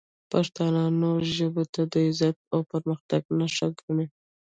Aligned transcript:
پښتانه 0.31 0.83
نورو 1.01 1.25
ژبو 1.37 1.63
ته 1.73 1.81
د 1.91 1.93
عزت 2.07 2.37
او 2.53 2.59
پرمختګ 2.71 3.23
نښه 3.39 3.67
ګڼي. 3.79 4.05